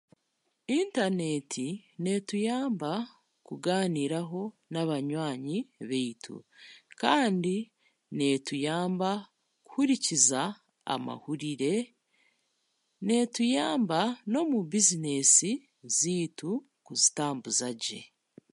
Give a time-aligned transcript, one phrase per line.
[0.79, 1.67] Intaneeti
[2.01, 2.91] n'etuyamba
[3.47, 5.57] kugaaniiraho n'abanywanyi
[5.89, 6.35] baitu
[7.01, 7.55] kandi
[8.15, 9.11] n'etuyamba
[9.65, 10.41] kuhurikiza
[10.93, 11.73] amahurire
[13.05, 13.99] n'etuyamba
[14.31, 15.51] n'omu bizineesi
[15.97, 16.49] zaitu
[16.85, 18.01] kuzitambuuza gye.